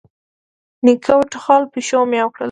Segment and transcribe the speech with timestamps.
[0.85, 2.39] نيکه وټوخل، پيشو ميو کړل.